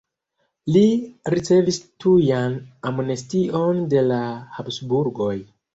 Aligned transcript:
Li 0.75 0.81
ricevis 1.33 1.79
tujan 2.05 2.57
amnestion 2.93 3.87
de 3.95 4.05
la 4.11 4.23
Habsburgoj. 4.59 5.35